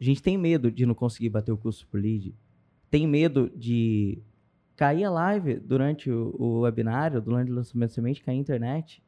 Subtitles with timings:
[0.00, 2.34] A gente tem medo de não conseguir bater o custo por lead.
[2.90, 4.22] Tem medo de
[4.76, 9.02] cair a live durante o, o webinário, durante o lançamento semente, cair a internet.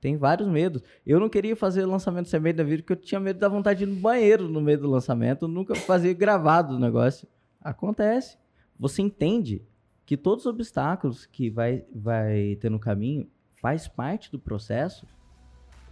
[0.00, 0.82] Tem vários medos.
[1.06, 3.84] Eu não queria fazer lançamento semente da vida porque eu tinha medo da vontade de
[3.84, 5.44] ir no banheiro no meio do lançamento.
[5.44, 7.28] Eu nunca fazia gravado o negócio.
[7.60, 8.36] Acontece.
[8.76, 9.62] Você entende
[10.04, 15.06] que todos os obstáculos que vai, vai ter no caminho faz parte do processo.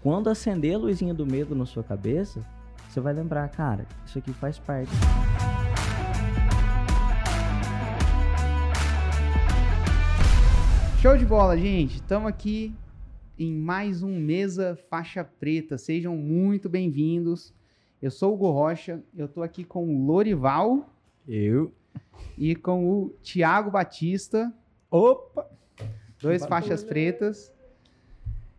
[0.02, 2.44] Quando acender a luzinha do medo na sua cabeça,
[2.90, 4.90] você vai lembrar, cara, isso aqui faz parte.
[11.00, 11.96] Show de bola, gente.
[11.96, 12.74] Estamos aqui
[13.38, 15.78] em mais um Mesa Faixa Preta.
[15.78, 17.54] Sejam muito bem-vindos.
[18.02, 20.90] Eu sou o Hugo Rocha, eu estou aqui com o Lorival.
[21.28, 21.72] Eu.
[22.36, 24.52] E com o Tiago Batista.
[24.90, 25.48] Opa!
[26.20, 27.52] Dois faixas pretas.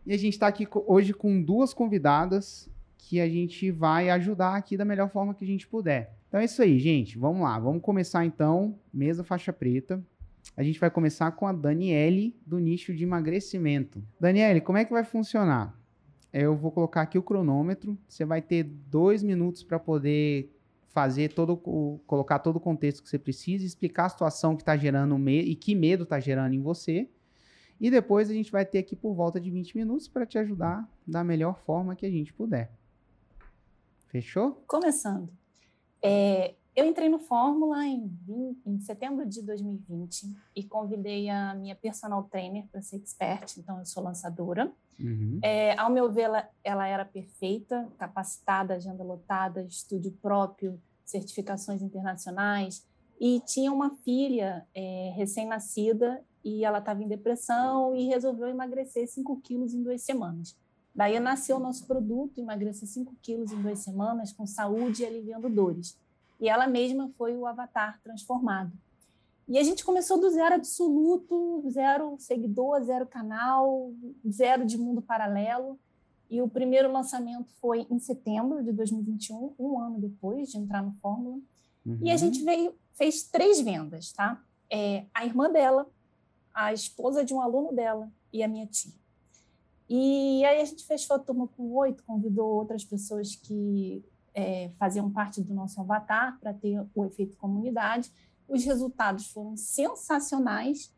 [0.06, 2.71] E a gente está aqui hoje com duas convidadas
[3.02, 6.16] que a gente vai ajudar aqui da melhor forma que a gente puder.
[6.28, 7.18] Então é isso aí, gente.
[7.18, 7.58] Vamos lá.
[7.58, 8.80] Vamos começar então.
[8.94, 10.02] Mesa faixa preta.
[10.56, 14.04] A gente vai começar com a Daniele do nicho de emagrecimento.
[14.20, 15.78] Daniele, como é que vai funcionar?
[16.32, 17.98] Eu vou colocar aqui o cronômetro.
[18.08, 20.56] Você vai ter dois minutos para poder
[20.90, 21.58] fazer todo
[22.06, 25.56] colocar todo o contexto que você precisa, explicar a situação que está gerando medo e
[25.56, 27.10] que medo está gerando em você.
[27.80, 30.88] E depois a gente vai ter aqui por volta de 20 minutos para te ajudar
[31.08, 32.72] da melhor forma que a gente puder.
[34.12, 34.62] Fechou?
[34.68, 35.32] Começando.
[36.04, 41.76] É, eu entrei no Fórmula em, 20, em, setembro de 2020 e convidei a minha
[41.76, 44.70] personal trainer para ser expert, então eu sou lançadora.
[45.00, 45.40] Uhum.
[45.42, 52.86] É, ao meu ver, ela, ela, era perfeita, capacitada, agenda lotada, estúdio próprio, certificações internacionais
[53.20, 59.40] e tinha uma filha é, recém-nascida e ela estava em depressão e resolveu emagrecer 5
[59.42, 60.58] quilos em duas semanas.
[60.94, 65.50] Daí nasceu o nosso produto, emagreceu 5 quilos em duas semanas, com saúde e aliviando
[65.50, 65.98] dores.
[66.40, 68.72] E ela mesma foi o avatar transformado.
[69.48, 73.92] E a gente começou do zero absoluto, zero seguidor, zero canal,
[74.30, 75.78] zero de mundo paralelo.
[76.30, 80.94] E o primeiro lançamento foi em setembro de 2021, um ano depois de entrar no
[81.02, 81.38] Fórmula.
[81.86, 82.00] Uhum.
[82.02, 82.18] E a uhum.
[82.18, 84.42] gente veio, fez três vendas, tá?
[84.70, 85.86] É, a irmã dela,
[86.54, 88.94] a esposa de um aluno dela e a minha tia.
[89.94, 94.02] E aí a gente fechou a turma com oito, convidou outras pessoas que
[94.34, 98.10] é, faziam parte do nosso avatar para ter o efeito comunidade.
[98.48, 100.96] Os resultados foram sensacionais,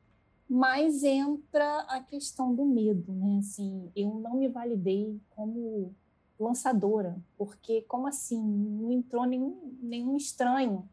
[0.48, 3.40] mas entra a questão do medo, né?
[3.40, 5.92] Assim, eu não me validei como
[6.40, 10.88] lançadora, porque como assim não entrou nenhum, nenhum estranho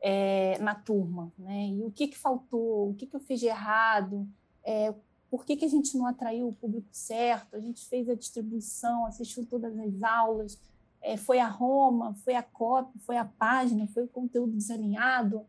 [0.00, 1.68] é, na turma, né?
[1.68, 2.88] E o que que faltou?
[2.88, 4.26] O que que eu fiz de errado?
[4.64, 4.94] É,
[5.36, 7.56] por que, que a gente não atraiu o público certo?
[7.56, 10.58] A gente fez a distribuição, assistiu todas as aulas,
[11.02, 15.44] é, foi a Roma, foi a copy, foi a página, foi o conteúdo desalinhado,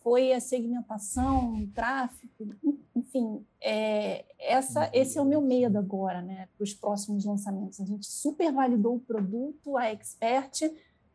[0.00, 2.56] foi a segmentação, o tráfego,
[2.96, 7.80] enfim, é, essa, esse é o meu medo agora, né, para os próximos lançamentos.
[7.80, 10.62] A gente super validou o produto, a expert,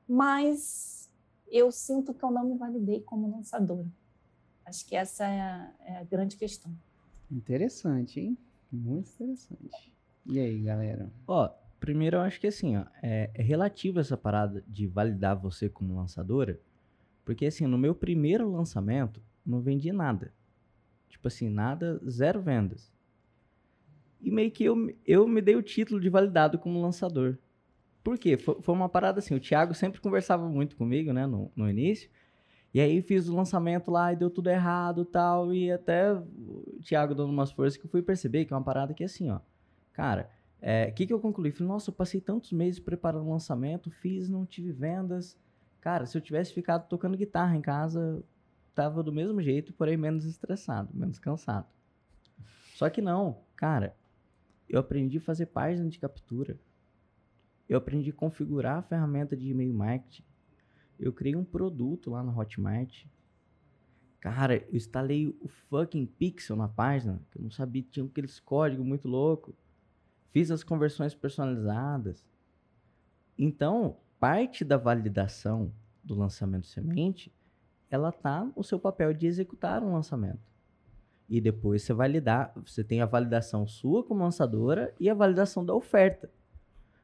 [0.07, 1.09] mas
[1.47, 3.87] eu sinto que eu não me validei como lançadora.
[4.65, 6.71] Acho que essa é a, é a grande questão.
[7.33, 8.37] Interessante, hein?
[8.71, 9.91] Muito interessante.
[10.25, 11.11] E aí, galera?
[11.27, 11.49] Ó,
[11.79, 15.95] primeiro eu acho que assim, ó, é, é relativo essa parada de validar você como
[15.95, 16.59] lançadora,
[17.25, 20.31] porque assim, no meu primeiro lançamento, não vendi nada.
[21.09, 22.91] Tipo assim, nada, zero vendas.
[24.21, 27.37] E meio que eu, eu me dei o título de validado como lançador.
[28.03, 28.37] Por quê?
[28.37, 32.09] Foi, foi uma parada assim, o Thiago sempre conversava muito comigo, né, no, no início,
[32.73, 35.53] e aí fiz o lançamento lá e deu tudo errado tal.
[35.53, 38.93] E até o Thiago dando umas forças que eu fui perceber que é uma parada
[38.93, 39.39] que é assim, ó.
[39.91, 41.51] Cara, o é, que, que eu concluí?
[41.51, 45.37] Falei, nossa, eu passei tantos meses preparando o lançamento, fiz, não tive vendas.
[45.79, 48.23] Cara, se eu tivesse ficado tocando guitarra em casa,
[48.73, 51.67] tava do mesmo jeito, porém menos estressado, menos cansado.
[52.73, 53.95] Só que não, cara,
[54.67, 56.57] eu aprendi a fazer página de captura.
[57.69, 60.23] Eu aprendi a configurar a ferramenta de e-mail marketing.
[60.99, 63.05] Eu criei um produto lá no Hotmart.
[64.19, 68.85] Cara, eu instalei o fucking Pixel na página, que eu não sabia, tinha aqueles códigos
[68.85, 69.53] muito louco.
[70.31, 72.23] Fiz as conversões personalizadas.
[73.37, 75.73] Então, parte da validação
[76.03, 77.33] do lançamento semente,
[77.89, 80.39] ela tá no seu papel de executar um lançamento.
[81.29, 85.73] E depois você validar, você tem a validação sua como lançadora e a validação da
[85.73, 86.29] oferta.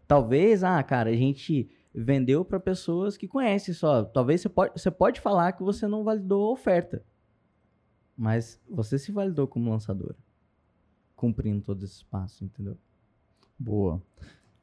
[0.08, 4.04] Talvez, ah, cara, a gente vendeu para pessoas que conhecem só.
[4.04, 7.04] Talvez você pode, você pode falar que você não validou a oferta,
[8.18, 10.16] mas você se validou como lançadora,
[11.16, 12.78] cumprindo todo esse espaço, entendeu?
[13.58, 14.02] Boa.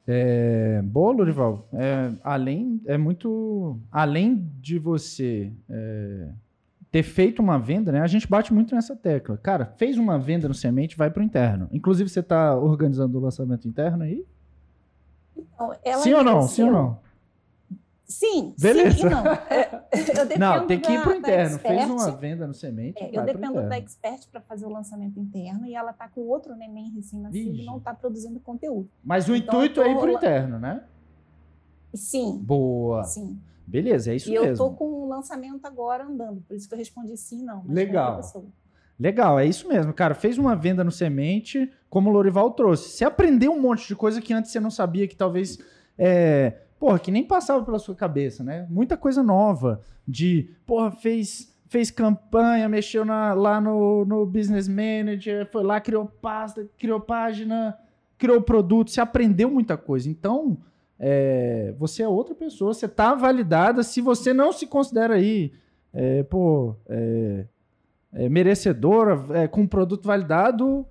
[0.07, 1.67] É, boa, Lorival.
[1.73, 3.77] É, além, é muito.
[3.91, 6.29] Além de você é,
[6.89, 7.99] ter feito uma venda, né?
[7.99, 9.37] A gente bate muito nessa tecla.
[9.37, 11.67] Cara, fez uma venda no semente, vai para o interno.
[11.73, 14.25] Inclusive, você está organizando o lançamento interno aí?
[15.35, 16.41] Então, sim ou não?
[16.43, 17.06] Sim ou não?
[18.07, 18.97] Sim, Beleza.
[18.97, 19.23] sim não.
[19.49, 21.59] É, eu não, tem que ir para o interno.
[21.59, 23.03] Fez uma venda no semente.
[23.03, 26.55] É, eu dependo da expert para fazer o lançamento interno e ela está com outro
[26.55, 28.89] neném recém-nascido e não está produzindo conteúdo.
[29.03, 30.83] Mas o então, intuito é ir para o interno, né?
[31.93, 32.37] Sim.
[32.37, 33.03] Boa.
[33.03, 33.39] Sim.
[33.65, 34.45] Beleza, é isso e mesmo.
[34.45, 37.65] E eu tô com o lançamento agora andando, por isso que eu respondi sim, não.
[37.67, 38.21] Legal.
[38.99, 40.15] Legal, é isso mesmo, cara.
[40.15, 42.89] Fez uma venda no semente, como o Lorival trouxe.
[42.89, 45.59] Você aprendeu um monte de coisa que antes você não sabia, que talvez.
[45.97, 48.67] É, porra, que nem passava pela sua cabeça, né?
[48.69, 49.81] Muita coisa nova.
[50.07, 56.05] De, porra, fez, fez campanha, mexeu na, lá no, no Business Manager, foi lá, criou
[56.05, 57.77] pasta, criou página,
[58.17, 58.91] criou produto.
[58.91, 60.09] Você aprendeu muita coisa.
[60.09, 60.57] Então,
[60.99, 63.83] é, você é outra pessoa, você está validada.
[63.83, 65.51] Se você não se considera aí,
[65.93, 67.45] é, pô, é,
[68.13, 70.85] é merecedora, é, com produto validado,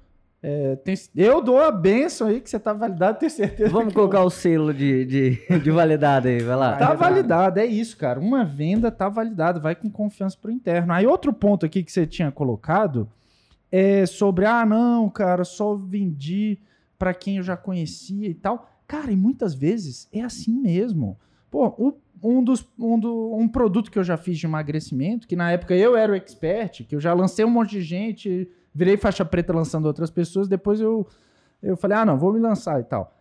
[0.49, 3.69] é, tem, eu dou a benção aí que você está validado, tenho certeza.
[3.69, 4.27] Vamos colocar eu...
[4.27, 6.77] o selo de, de, de validado aí, vai lá.
[6.77, 8.21] Tá validado, é isso, cara.
[8.21, 10.93] Uma venda tá validada, vai com confiança pro interno.
[10.93, 13.09] Aí outro ponto aqui que você tinha colocado
[13.73, 16.61] é sobre, ah, não, cara, só vendi
[16.97, 18.71] para quem eu já conhecia e tal.
[18.87, 21.19] Cara, e muitas vezes é assim mesmo.
[21.51, 21.93] Pô, o,
[22.23, 25.75] um, dos, um, do, um produto que eu já fiz de emagrecimento, que na época
[25.75, 29.55] eu era o expert, que eu já lancei um monte de gente, virei faixa preta
[29.55, 31.09] lançando outras pessoas, depois eu,
[31.63, 33.17] eu falei, ah, não, vou me lançar e tal.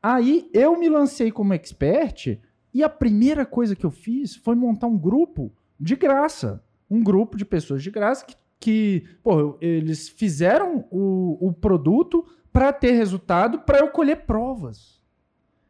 [0.00, 2.38] Aí eu me lancei como expert
[2.72, 6.62] e a primeira coisa que eu fiz foi montar um grupo de graça.
[6.88, 12.72] Um grupo de pessoas de graça que, que pô, eles fizeram o, o produto para
[12.72, 15.02] ter resultado, para eu colher provas.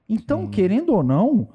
[0.07, 0.51] Então, Sim.
[0.51, 1.49] querendo ou não,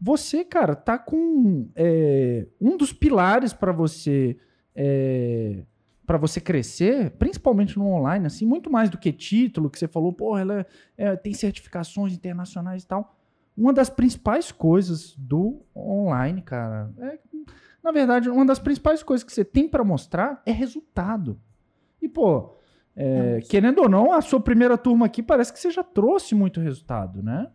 [0.00, 4.36] você, cara, tá com é, um dos pilares para você
[4.76, 5.64] é,
[6.06, 10.12] para você crescer, principalmente no online, assim, muito mais do que título que você falou,
[10.12, 10.66] porra, ela é,
[10.96, 13.16] é, tem certificações internacionais e tal.
[13.56, 17.18] Uma das principais coisas do online, cara, é,
[17.82, 21.40] na verdade, uma das principais coisas que você tem para mostrar é resultado.
[22.00, 22.54] E, pô,
[22.94, 26.60] é, querendo ou não, a sua primeira turma aqui parece que você já trouxe muito
[26.60, 27.50] resultado, né?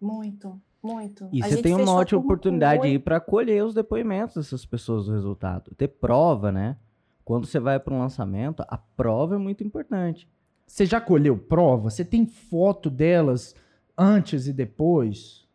[0.00, 1.28] Muito, muito.
[1.30, 5.12] E a você tem uma ótima oportunidade aí para colher os depoimentos dessas pessoas do
[5.12, 5.74] resultado.
[5.74, 6.76] Ter prova, né?
[7.24, 10.28] Quando você vai para um lançamento, a prova é muito importante.
[10.66, 11.90] Você já colheu prova?
[11.90, 13.54] Você tem foto delas
[13.96, 15.46] antes e depois?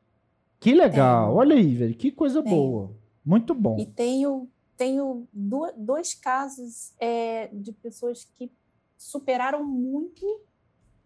[0.60, 1.36] Que legal.
[1.36, 1.96] Olha aí, velho.
[1.96, 2.56] Que coisa tenho.
[2.56, 2.92] boa.
[3.25, 3.78] Muito bom.
[3.80, 8.52] E tenho, tenho dois casos é, de pessoas que
[8.98, 10.25] superaram muito.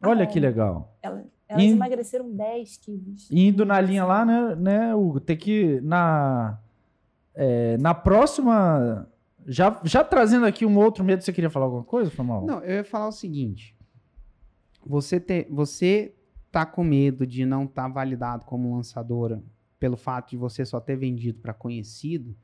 [0.04, 0.96] Olha que legal.
[1.02, 3.30] Ela, elas indo, emagreceram 10 quilos.
[3.31, 5.19] Indo na linha lá, né, né Hugo?
[5.19, 5.81] Tem que.
[5.81, 6.60] Na,
[7.36, 9.08] é, na próxima.
[9.47, 12.45] Já, já trazendo aqui um outro medo, você queria falar alguma coisa, Famal?
[12.45, 13.75] Não, eu ia falar o seguinte.
[14.85, 16.13] Você, te, você
[16.51, 19.43] tá com medo de não estar tá validado como lançadora
[19.79, 22.35] pelo fato de você só ter vendido para conhecido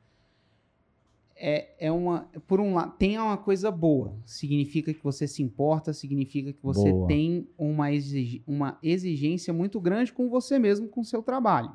[1.39, 2.27] é, é uma.
[2.47, 4.17] Por um lado, tem uma coisa boa.
[4.25, 7.07] Significa que você se importa, significa que você boa.
[7.07, 11.71] tem uma, exig, uma exigência muito grande com você mesmo, com o seu trabalho.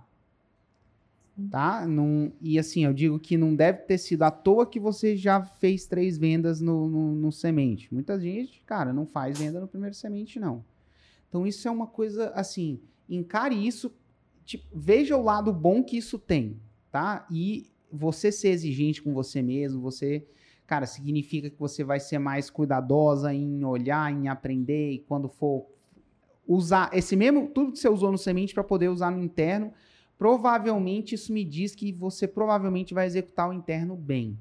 [1.51, 1.87] Tá?
[1.87, 5.43] Não, e assim, eu digo que não deve ter sido à toa que você já
[5.43, 7.93] fez três vendas no, no, no semente.
[7.93, 10.63] Muita gente, cara, não faz venda no primeiro semente, não.
[11.29, 13.91] Então, isso é uma coisa assim, encare isso,
[14.45, 16.61] tipo, veja o lado bom que isso tem,
[16.91, 17.27] tá?
[17.31, 20.27] E você ser exigente com você mesmo, você,
[20.67, 25.67] cara, significa que você vai ser mais cuidadosa em olhar, em aprender e quando for
[26.47, 29.73] usar esse mesmo tudo que você usou no semente para poder usar no interno,
[30.19, 34.39] provavelmente isso me diz que você provavelmente vai executar o interno bem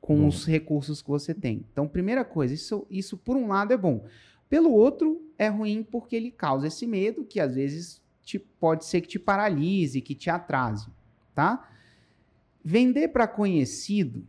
[0.00, 0.28] com bom.
[0.28, 1.64] os recursos que você tem.
[1.72, 4.04] Então, primeira coisa, isso, isso por um lado é bom.
[4.48, 9.00] Pelo outro, é ruim porque ele causa esse medo que às vezes te, pode ser
[9.00, 10.88] que te paralise, que te atrase,
[11.34, 11.68] tá?
[12.64, 14.24] Vender para conhecido,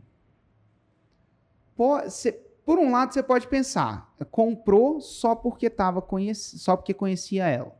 [1.76, 2.32] pode ser,
[2.64, 7.76] por um lado você pode pensar, comprou só porque tava conheci, só porque conhecia ela.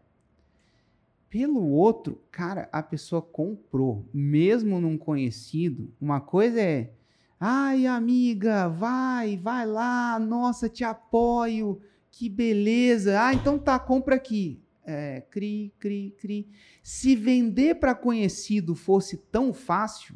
[1.31, 5.93] Pelo outro, cara, a pessoa comprou, mesmo num conhecido.
[6.01, 6.91] Uma coisa é,
[7.39, 11.81] ai amiga, vai, vai lá, nossa, te apoio,
[12.11, 13.21] que beleza.
[13.21, 14.63] Ah, então tá, compra aqui.
[14.85, 16.49] É, cri, cri, cri.
[16.83, 20.15] Se vender para conhecido fosse tão fácil,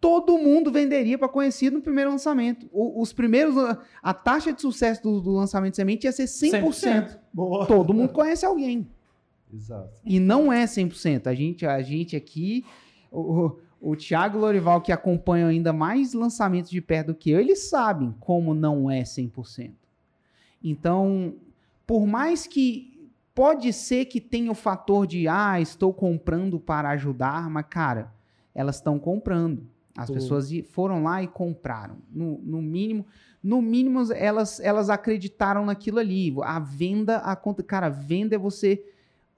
[0.00, 2.68] todo mundo venderia para conhecido no primeiro lançamento.
[2.70, 3.56] O, os primeiros,
[4.00, 6.62] a taxa de sucesso do, do lançamento de semente ia ser 100%.
[6.62, 7.18] 100%.
[7.32, 7.66] Boa.
[7.66, 8.88] Todo mundo conhece alguém.
[9.54, 10.00] Exato.
[10.04, 11.26] E não é 100%.
[11.26, 12.64] A gente, a gente aqui,
[13.10, 17.68] o, o Thiago Lorival, que acompanha ainda mais lançamentos de perto do que eu, eles
[17.68, 19.72] sabem como não é 100%.
[20.62, 21.34] Então,
[21.86, 27.50] por mais que pode ser que tenha o fator de, ah, estou comprando para ajudar,
[27.50, 28.12] mas, cara,
[28.54, 29.66] elas estão comprando.
[29.96, 31.98] As pessoas foram lá e compraram.
[32.10, 33.06] No, no, mínimo,
[33.40, 36.34] no mínimo elas, elas acreditaram naquilo ali.
[36.42, 38.82] A venda, a conta, cara, venda é você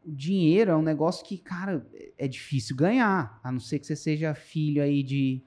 [0.06, 1.84] o dinheiro é um negócio que, cara,
[2.16, 3.40] é difícil ganhar.
[3.42, 5.42] A não ser que você seja filho aí de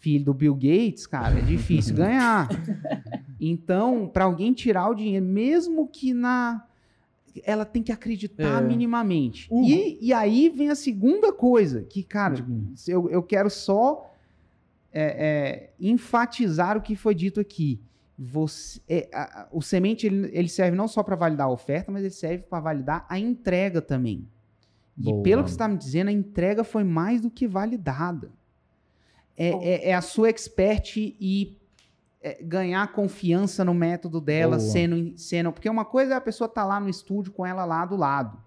[0.00, 2.48] filho do Bill Gates, cara, é difícil ganhar.
[3.38, 6.66] Então, para alguém tirar o dinheiro, mesmo que na
[7.42, 8.66] ela tem que acreditar é.
[8.66, 9.48] minimamente.
[9.50, 9.64] Uhum.
[9.64, 12.46] E, e aí vem a segunda coisa, que, cara,
[12.86, 14.08] eu, eu quero só
[14.92, 17.80] é, é, enfatizar o que foi dito aqui.
[18.16, 22.02] Você, é, a, o semente ele, ele, serve não só para validar a oferta, mas
[22.02, 24.28] ele serve para validar a entrega também.
[24.96, 25.18] Boa.
[25.18, 28.30] E pelo que você está me dizendo, a entrega foi mais do que validada.
[29.36, 31.58] É, é, é a sua expert e
[32.22, 35.52] é, ganhar confiança no método dela, sendo, sendo.
[35.52, 37.96] Porque uma coisa é a pessoa estar tá lá no estúdio com ela lá do
[37.96, 38.38] lado.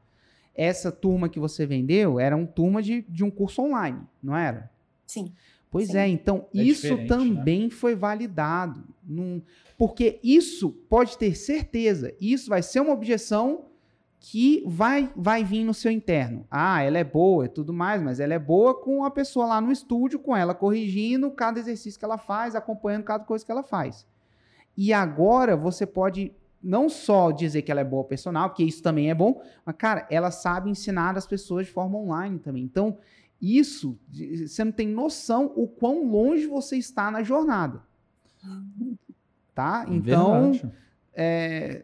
[0.55, 4.71] Essa turma que você vendeu era uma turma de, de um curso online, não era?
[5.05, 5.31] Sim.
[5.69, 5.97] Pois Sim.
[5.97, 7.05] é, então é isso né?
[7.05, 7.69] também né?
[7.69, 8.83] foi validado.
[9.03, 9.41] Num,
[9.77, 13.65] porque isso pode ter certeza, isso vai ser uma objeção
[14.19, 16.45] que vai, vai vir no seu interno.
[16.49, 19.61] Ah, ela é boa e tudo mais, mas ela é boa com a pessoa lá
[19.61, 23.63] no estúdio, com ela corrigindo cada exercício que ela faz, acompanhando cada coisa que ela
[23.63, 24.05] faz.
[24.75, 29.09] E agora você pode não só dizer que ela é boa personal, porque isso também
[29.09, 32.63] é bom, mas, cara, ela sabe ensinar as pessoas de forma online também.
[32.63, 32.97] Então,
[33.41, 37.81] isso, você não tem noção o quão longe você está na jornada.
[39.53, 39.85] Tá?
[39.87, 40.51] É então,
[41.13, 41.83] é,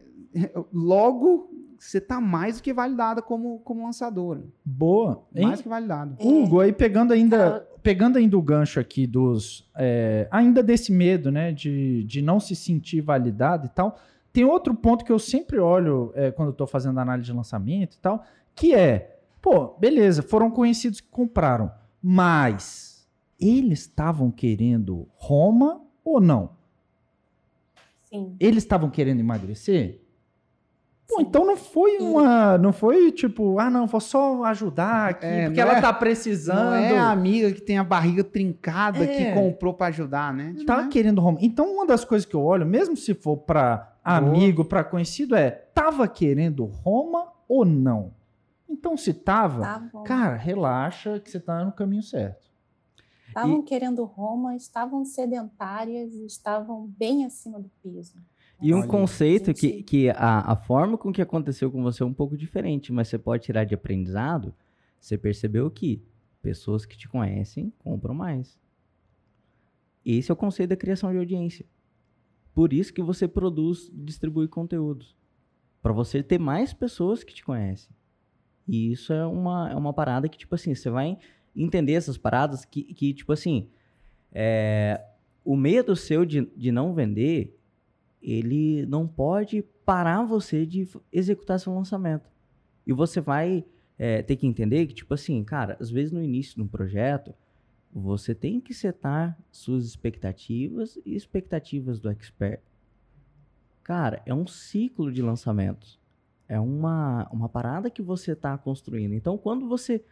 [0.74, 4.43] logo, você está mais do que validada como, como lançadora.
[4.63, 5.24] Boa.
[5.36, 5.48] Hein?
[5.48, 6.15] Mais que validada.
[6.19, 6.25] É.
[6.25, 9.69] Hugo, aí pegando ainda, pegando ainda o gancho aqui dos.
[9.75, 11.51] É, ainda desse medo, né?
[11.51, 14.00] De, de não se sentir validado e tal.
[14.31, 18.00] Tem outro ponto que eu sempre olho é, quando estou fazendo análise de lançamento e
[18.00, 18.24] tal,
[18.55, 19.12] que é
[19.44, 21.70] Pô, beleza, foram conhecidos que compraram,
[22.02, 23.06] mas
[23.38, 26.52] eles estavam querendo Roma ou não?
[28.06, 28.38] Sim.
[28.40, 30.00] Eles estavam querendo emagrecer?
[31.06, 32.58] Pô, então não foi uma.
[32.58, 36.72] Não foi tipo, ah, não, vou só ajudar aqui, é, porque ela é, tá precisando.
[36.72, 39.08] Não é a amiga que tem a barriga trincada é.
[39.08, 40.56] que comprou para ajudar, né?
[40.66, 40.88] Tava é.
[40.88, 41.40] querendo Roma.
[41.42, 45.52] Então, uma das coisas que eu olho, mesmo se for para amigo, para conhecido, é:
[45.52, 48.23] tava querendo Roma ou não?
[48.74, 52.51] Então, se tava, tá cara, relaxa que você tá no caminho certo.
[53.27, 53.63] Estavam e...
[53.63, 58.15] querendo Roma, estavam sedentárias e estavam bem acima do peso.
[58.60, 59.60] E um Olha, conceito gente...
[59.60, 63.08] que, que a, a forma com que aconteceu com você é um pouco diferente, mas
[63.10, 64.56] você pode tirar de aprendizado,
[65.00, 66.03] você percebeu que
[66.42, 68.60] pessoas que te conhecem compram mais.
[70.03, 71.65] Esse é o conceito da criação de audiência.
[72.56, 75.15] Por isso que você produz, distribui conteúdos.
[75.80, 77.96] Para você ter mais pessoas que te conhecem.
[78.67, 81.17] E isso é uma, é uma parada que, tipo assim, você vai
[81.55, 83.70] entender essas paradas que, que tipo assim,
[84.32, 85.03] é,
[85.43, 87.60] o medo seu de, de não vender,
[88.22, 92.29] ele não pode parar você de executar seu lançamento.
[92.88, 93.65] E você vai
[93.98, 97.34] é, ter que entender que, tipo assim, cara, às vezes no início de um projeto,
[97.91, 102.62] você tem que setar suas expectativas e expectativas do expert.
[103.84, 106.00] Cara, é um ciclo de lançamentos
[106.53, 109.15] é uma, uma parada que você está construindo.
[109.15, 110.05] Então, quando você,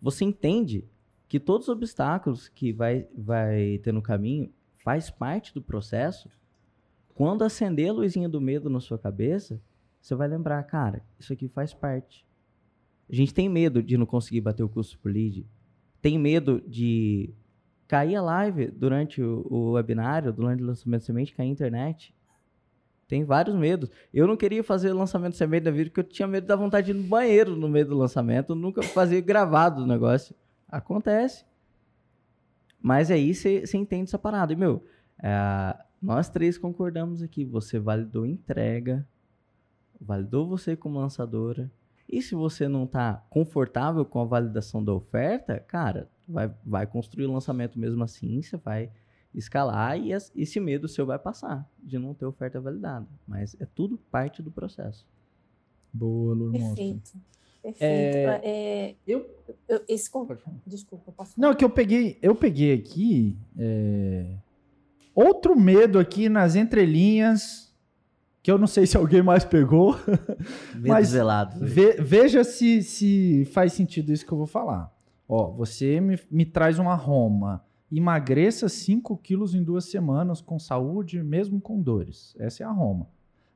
[0.00, 0.84] você entende
[1.26, 6.28] que todos os obstáculos que vai, vai ter no caminho faz parte do processo,
[7.14, 9.58] quando acender a luzinha do medo na sua cabeça,
[9.98, 12.26] você vai lembrar, cara, isso aqui faz parte.
[13.08, 15.46] A gente tem medo de não conseguir bater o custo por lead,
[16.02, 17.32] tem medo de
[17.88, 22.14] cair a live durante o, o webinário, durante o lançamento de semente, cair a internet.
[23.08, 23.90] Tem vários medos.
[24.12, 26.98] Eu não queria fazer lançamento semente da vida porque eu tinha medo da vontade de
[26.98, 28.50] ir no banheiro no meio do lançamento.
[28.50, 30.34] Eu nunca fazia gravado o negócio.
[30.68, 31.44] Acontece.
[32.80, 34.52] Mas aí você entende essa parada.
[34.52, 34.84] E, meu,
[35.22, 37.44] é, nós três concordamos aqui.
[37.44, 39.06] Você validou entrega,
[40.00, 41.70] validou você como lançadora.
[42.08, 47.26] E se você não está confortável com a validação da oferta, cara, vai, vai construir
[47.26, 48.42] o lançamento mesmo assim.
[48.42, 48.90] Você vai
[49.36, 53.06] escalar e esse medo seu vai passar de não ter oferta validada.
[53.26, 55.06] Mas é tudo parte do processo.
[55.92, 56.62] Boa, Lourdes.
[56.62, 57.12] Perfeito.
[57.62, 57.84] Perfeito.
[57.84, 59.28] É, é, eu,
[59.68, 60.10] eu, esse,
[60.66, 61.48] desculpa, posso falar?
[61.48, 64.36] Não, que eu peguei, eu peguei aqui é,
[65.14, 67.66] outro medo aqui nas entrelinhas
[68.40, 69.96] que eu não sei se alguém mais pegou.
[70.78, 71.58] mas velado.
[71.58, 74.94] Ve, veja se, se faz sentido isso que eu vou falar.
[75.28, 81.22] Ó, você me, me traz uma Roma, emagreça 5 quilos em duas semanas com saúde,
[81.22, 82.34] mesmo com dores.
[82.38, 83.08] Essa é a Roma.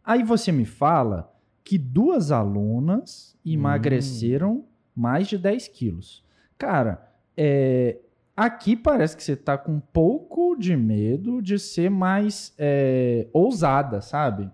[0.05, 1.33] Aí você me fala
[1.63, 4.65] que duas alunas emagreceram hum.
[4.95, 6.25] mais de 10 quilos.
[6.59, 7.99] Cara, é,
[8.37, 14.01] aqui parece que você tá com um pouco de medo de ser mais é, ousada,
[14.01, 14.51] sabe?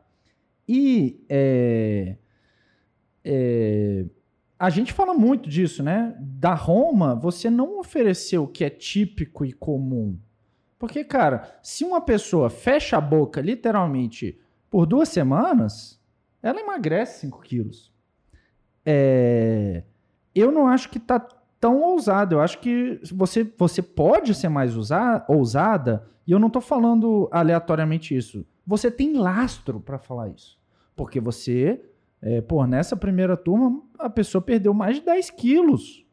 [0.68, 2.16] E é,
[3.25, 4.06] é,
[4.58, 6.14] a gente fala muito disso, né?
[6.18, 10.18] Da Roma, você não ofereceu o que é típico e comum.
[10.78, 14.38] Porque, cara, se uma pessoa fecha a boca literalmente
[14.70, 16.00] por duas semanas,
[16.42, 17.92] ela emagrece 5 quilos.
[18.84, 19.82] É,
[20.34, 21.18] eu não acho que tá
[21.60, 22.36] tão ousado.
[22.36, 27.28] Eu acho que você, você pode ser mais usar, ousada, e eu não tô falando
[27.30, 28.46] aleatoriamente isso.
[28.66, 30.58] Você tem lastro para falar isso.
[30.94, 31.80] Porque você,
[32.26, 36.04] é, pô, nessa primeira turma, a pessoa perdeu mais de 10 quilos.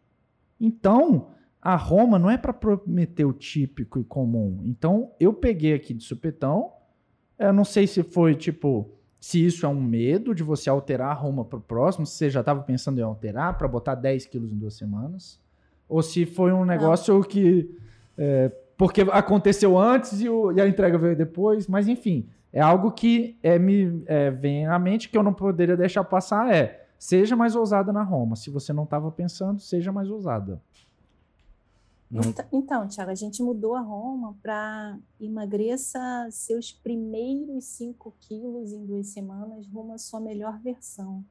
[0.61, 4.61] Então, a Roma não é para prometer o típico e comum.
[4.63, 6.71] Então, eu peguei aqui de supetão.
[7.39, 11.13] Eu não sei se foi tipo se isso é um medo de você alterar a
[11.13, 14.51] Roma para o próximo, se você já estava pensando em alterar para botar 10 quilos
[14.51, 15.41] em duas semanas,
[15.89, 17.23] ou se foi um negócio Não.
[17.23, 17.75] que.
[18.15, 22.91] É, porque aconteceu antes e, o, e, a entrega veio depois, mas enfim, é algo
[22.91, 27.35] que é, me é, vem à mente que eu não poderia deixar passar: é seja
[27.35, 28.35] mais ousada na Roma.
[28.35, 30.61] Se você não estava pensando, seja mais ousada.
[32.11, 38.85] Então, então, Tiago, a gente mudou a Roma para emagreça seus primeiros 5 quilos em
[38.85, 41.25] duas semanas rumo à sua melhor versão.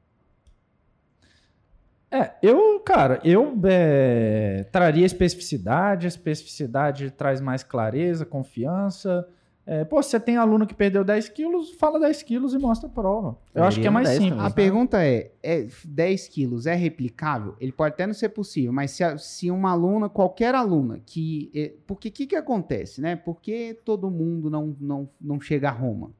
[2.11, 9.27] É, eu, cara, eu é, traria especificidade, a especificidade traz mais clareza, confiança.
[9.65, 12.91] É, pô, você tem aluno que perdeu 10 quilos, fala 10 quilos e mostra a
[12.91, 13.37] prova.
[13.55, 14.29] Eu, acho que é mais simples.
[14.31, 14.55] Também, a né?
[14.55, 17.55] pergunta é, é: 10 quilos é replicável?
[17.61, 21.49] Ele pode até não ser possível, mas se, se uma aluna, qualquer aluna, que.
[21.55, 23.15] É, porque o que, que acontece, né?
[23.15, 26.11] Porque todo mundo não, não, não chega a Roma?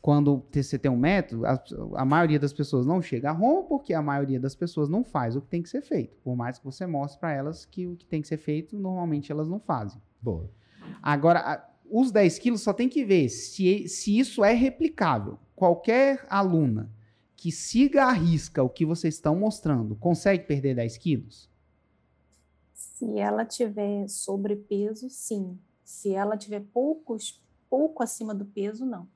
[0.00, 1.58] Quando você tem um método, a,
[1.96, 5.36] a maioria das pessoas não chega a Roma porque a maioria das pessoas não faz
[5.36, 6.16] o que tem que ser feito.
[6.22, 9.32] Por mais que você mostre para elas que o que tem que ser feito, normalmente
[9.32, 10.00] elas não fazem.
[10.20, 10.48] Boa.
[11.02, 15.38] Agora, os 10 quilos só tem que ver se, se isso é replicável.
[15.54, 16.90] Qualquer aluna
[17.36, 21.48] que siga a risca o que vocês estão mostrando, consegue perder 10 quilos?
[22.72, 25.56] Se ela tiver sobrepeso, sim.
[25.84, 29.06] Se ela tiver poucos, pouco acima do peso, não.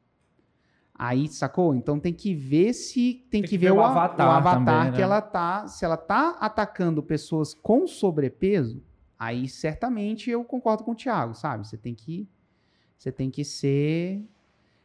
[0.95, 1.75] Aí, sacou?
[1.75, 4.65] Então tem que ver se tem, tem que, que, ver, o, o avatar, o avatar
[4.65, 5.03] também, que né?
[5.05, 8.81] ela tá, se ela tá atacando pessoas com sobrepeso,
[9.19, 11.67] aí certamente eu concordo com o Thiago, sabe?
[11.67, 12.29] Você tem que
[13.03, 14.23] você tem que ser.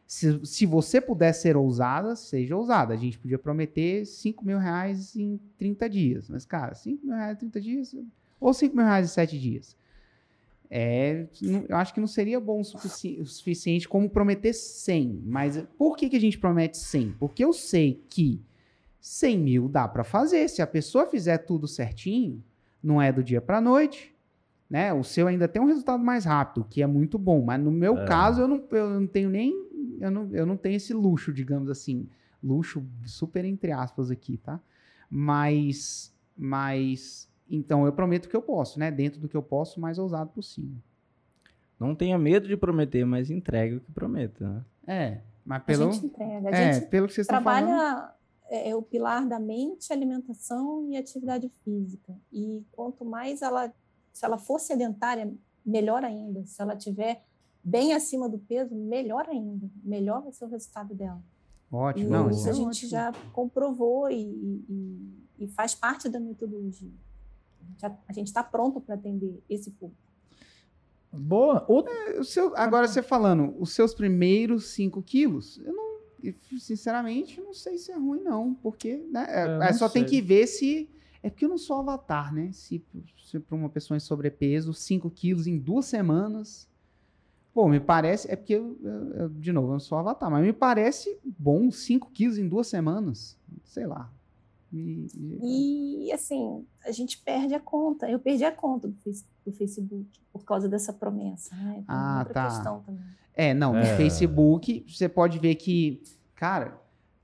[0.04, 2.94] Se, se você puder ser ousada, seja ousada.
[2.94, 6.28] A gente podia prometer 5 mil reais em 30 dias.
[6.28, 7.96] Mas, cara, 5 mil reais em 30 dias.
[8.40, 9.76] Ou 5 mil reais em 7 dias.
[10.70, 11.26] É,
[11.68, 15.22] eu acho que não seria bom o, sufici o suficiente como prometer 100.
[15.24, 17.12] Mas por que, que a gente promete 100?
[17.20, 18.42] Porque eu sei que
[19.00, 20.48] 100 mil dá para fazer.
[20.48, 22.42] Se a pessoa fizer tudo certinho,
[22.82, 24.17] não é do dia para noite
[24.68, 24.92] né?
[24.92, 27.98] O seu ainda tem um resultado mais rápido, que é muito bom, mas no meu
[27.98, 28.04] é.
[28.06, 29.66] caso eu não, eu não tenho nem
[30.00, 32.08] eu não, eu não tenho esse luxo, digamos assim,
[32.42, 34.60] luxo super entre aspas aqui, tá?
[35.10, 38.90] Mas mas então eu prometo que eu posso, né?
[38.90, 40.76] Dentro do que eu posso, mais ousado possível.
[41.80, 44.64] Não tenha medo de prometer, mas entregue o que prometa, né?
[44.86, 48.10] É, mas pelo a gente entrega, a é, gente pelo que vocês trabalha estão falando...
[48.50, 52.14] é, é o pilar da mente, alimentação e atividade física.
[52.32, 53.72] E quanto mais ela
[54.18, 55.32] se ela for sedentária,
[55.64, 56.44] melhor ainda.
[56.44, 57.24] Se ela tiver
[57.62, 59.70] bem acima do peso, melhor ainda.
[59.84, 61.22] Melhor vai ser o resultado dela.
[61.70, 62.08] Ótimo.
[62.08, 62.90] E Não, isso a é gente ótimo.
[62.90, 64.16] já comprovou e,
[64.68, 66.90] e, e, faz parte da metodologia.
[68.08, 70.02] A gente está pronto para atender esse público.
[71.12, 71.64] Boa.
[71.68, 71.92] Outro...
[71.92, 76.00] É, seu, agora você falando, os seus primeiros 5 quilos, eu não,
[76.58, 78.52] sinceramente, não sei se é ruim, não.
[78.54, 80.02] Porque né, é, é só sei.
[80.02, 80.90] tem que ver se
[81.22, 82.50] é porque eu não sou avatar, né?
[82.52, 82.84] Se,
[83.24, 86.68] se para uma pessoa em sobrepeso, 5 quilos em duas semanas.
[87.52, 88.30] Pô, me parece.
[88.30, 88.78] É porque, eu,
[89.14, 92.68] eu, de novo, eu não sou avatar, mas me parece bom 5 quilos em duas
[92.68, 93.36] semanas.
[93.64, 94.12] Sei lá.
[94.72, 96.06] E, e...
[96.06, 98.08] e, assim, a gente perde a conta.
[98.08, 98.96] Eu perdi a conta do,
[99.44, 101.54] do Facebook por causa dessa promessa.
[101.56, 101.84] Né?
[101.88, 102.82] ah, tá.
[103.34, 103.90] É, não, é.
[103.90, 106.02] no Facebook você pode ver que,
[106.34, 106.80] cara,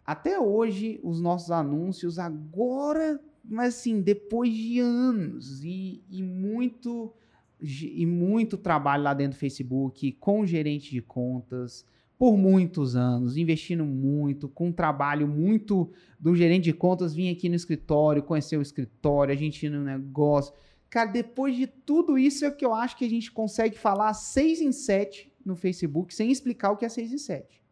[0.07, 7.12] até hoje os nossos anúncios agora mas assim, depois de anos e, e muito
[7.61, 11.87] e muito trabalho lá dentro do Facebook, com gerente de contas,
[12.18, 17.48] por muitos anos, investindo muito, com um trabalho muito do gerente de contas, vim aqui
[17.48, 20.52] no escritório, conhecer o escritório, a gente ir no negócio.
[20.90, 24.61] Cara, depois de tudo isso é que eu acho que a gente consegue falar seis
[24.61, 27.62] em sete no Facebook sem explicar o que é seis em sete.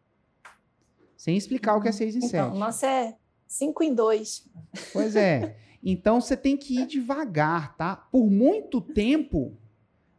[1.15, 2.47] Sem explicar o que é seis em então, sete.
[2.47, 3.15] Então, nossa é
[3.53, 4.47] cinco em dois.
[4.91, 5.57] Pois é.
[5.83, 7.95] Então você tem que ir devagar, tá?
[7.95, 9.57] Por muito tempo,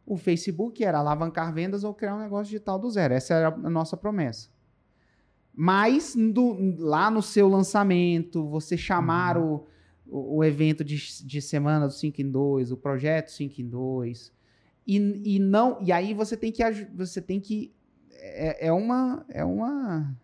[0.05, 3.13] o Facebook era alavancar vendas ou criar um negócio digital do zero.
[3.13, 4.49] Essa era a nossa promessa.
[5.53, 9.65] Mas do, lá no seu lançamento, você chamar uhum.
[10.05, 13.67] o, o, o, evento de, de semana do 5 em 2, o projeto 5 em
[13.67, 14.33] 2,
[14.85, 15.81] e, e não.
[15.81, 16.63] E aí você tem que.
[16.95, 17.73] Você tem que.
[18.11, 19.25] É, é uma.
[19.29, 20.15] É uma.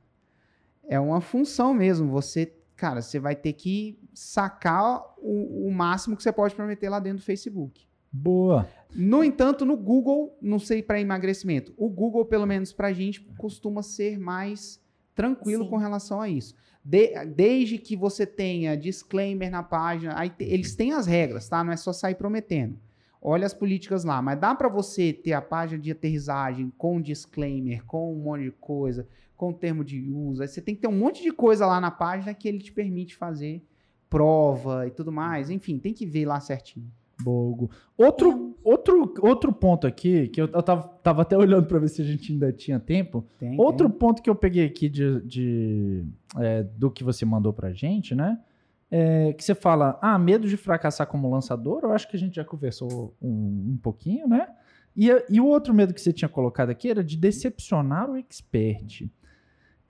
[0.88, 2.12] É uma função mesmo.
[2.12, 7.00] Você, cara, você vai ter que sacar o, o máximo que você pode prometer lá
[7.00, 7.86] dentro do Facebook.
[8.12, 8.68] Boa.
[8.96, 13.22] No entanto, no Google, não sei para emagrecimento, o Google, pelo menos para a gente,
[13.38, 14.82] costuma ser mais
[15.14, 15.70] tranquilo Sim.
[15.70, 16.56] com relação a isso.
[16.84, 21.64] De, desde que você tenha disclaimer na página, aí te, eles têm as regras, tá?
[21.64, 22.80] Não é só sair prometendo.
[23.22, 27.86] Olha as políticas lá, mas dá para você ter a página de aterrissagem com disclaimer,
[27.86, 29.08] com um monte de coisa,
[29.42, 30.44] com termo de uso.
[30.44, 32.72] Aí você tem que ter um monte de coisa lá na página que ele te
[32.72, 33.66] permite fazer
[34.08, 35.50] prova e tudo mais.
[35.50, 36.86] Enfim, tem que ver lá certinho.
[37.24, 37.72] Bogo.
[37.98, 42.04] Outro, outro, outro ponto aqui, que eu, eu tava, tava até olhando para ver se
[42.04, 43.26] a gente ainda tinha tempo.
[43.40, 43.98] Tem, outro tem.
[43.98, 46.06] ponto que eu peguei aqui de, de
[46.38, 48.40] é, do que você mandou pra gente, né?
[48.92, 52.36] É, que você fala, ah, medo de fracassar como lançador, eu acho que a gente
[52.36, 54.50] já conversou um, um pouquinho, né?
[54.96, 59.10] E, e o outro medo que você tinha colocado aqui era de decepcionar o expert.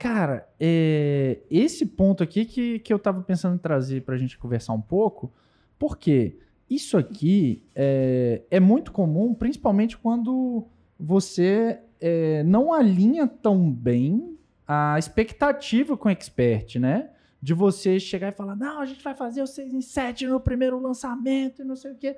[0.02, 4.74] Cara, é, esse ponto aqui que, que eu tava pensando em trazer pra gente conversar
[4.74, 5.32] um pouco,
[5.78, 6.40] porque?
[6.68, 10.66] Isso aqui é, é muito comum, principalmente quando
[11.00, 17.12] você é, não alinha tão bem a expectativa com o expert, né?
[17.40, 20.40] De você chegar e falar, não, a gente vai fazer o 6 em 7 no
[20.40, 22.18] primeiro lançamento e não sei o quê.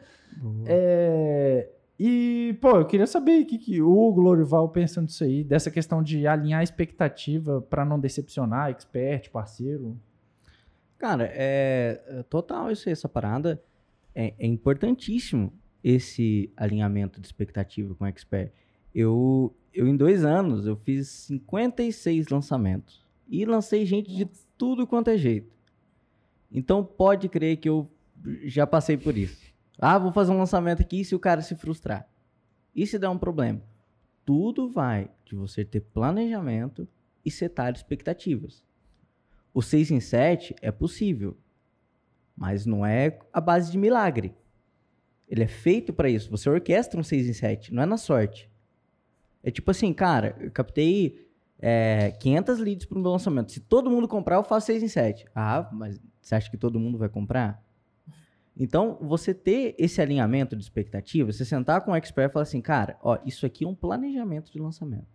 [0.66, 1.68] É,
[2.06, 6.04] e, pô, eu queria saber o que, que o Glorival pensa nisso aí, dessa questão
[6.04, 9.98] de alinhar a expectativa para não decepcionar expert, parceiro.
[10.98, 13.64] Cara, é, é total isso aí, essa parada
[14.14, 18.52] é, é importantíssimo esse alinhamento de expectativa com expert.
[18.94, 23.02] Eu, eu, em dois anos, eu fiz 56 lançamentos.
[23.30, 25.56] E lancei gente de tudo quanto é jeito.
[26.52, 27.90] Então, pode crer que eu
[28.44, 29.42] já passei por isso.
[29.80, 32.08] Ah, vou fazer um lançamento aqui se o cara se frustrar?
[32.76, 33.62] E se der um problema?
[34.26, 36.88] Tudo vai de você ter planejamento
[37.26, 38.64] e setar expectativas.
[39.54, 41.38] O 6 em 7 é possível.
[42.36, 44.34] Mas não é a base de milagre.
[45.28, 46.30] Ele é feito para isso.
[46.32, 48.50] Você orquestra um 6 em 7, não é na sorte.
[49.44, 51.28] É tipo assim, cara, eu captei
[51.60, 53.52] é, 500 leads para o meu lançamento.
[53.52, 55.26] Se todo mundo comprar, eu faço 6 em 7.
[55.36, 57.63] Ah, mas você acha que todo mundo vai comprar?
[58.58, 62.62] Então, você ter esse alinhamento de expectativa, você sentar com o expert e falar assim,
[62.62, 65.08] cara, ó, isso aqui é um planejamento de lançamento.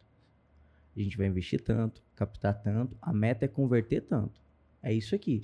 [0.97, 4.41] A gente vai investir tanto, captar tanto, a meta é converter tanto.
[4.83, 5.43] É isso aqui.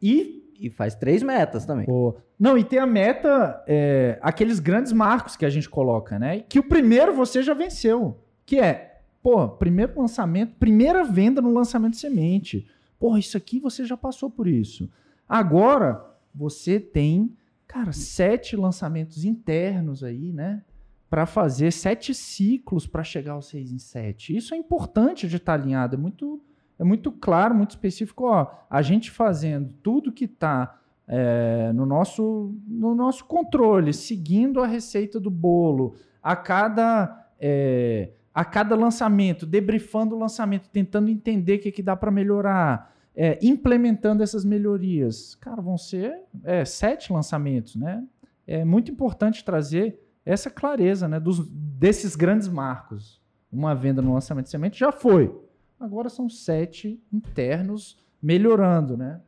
[0.00, 1.86] E e faz três metas também.
[1.86, 2.16] Pô.
[2.38, 6.40] Não, e tem a meta, é, aqueles grandes marcos que a gente coloca, né?
[6.40, 8.18] Que o primeiro você já venceu.
[8.44, 12.68] Que é, pô, primeiro lançamento, primeira venda no lançamento de semente.
[12.98, 14.86] Porra, isso aqui você já passou por isso.
[15.26, 20.62] Agora, você tem, cara, sete lançamentos internos aí, né?
[21.08, 24.36] Para fazer sete ciclos para chegar aos seis em sete.
[24.36, 26.40] Isso é importante de estar alinhado, é muito
[26.80, 28.24] é muito claro, muito específico.
[28.24, 34.66] Ó, a gente fazendo tudo que está é, no, nosso, no nosso controle, seguindo a
[34.66, 41.60] receita do bolo, a cada, é, a cada lançamento, debriefando o lançamento, tentando entender o
[41.60, 45.34] que, que dá para melhorar, é, implementando essas melhorias.
[45.34, 48.02] Cara, vão ser é, sete lançamentos, né?
[48.46, 53.20] É muito importante trazer essa clareza né, dos, desses grandes marcos.
[53.52, 55.30] Uma venda no lançamento de semente já foi
[55.78, 59.20] agora são sete internos melhorando, né?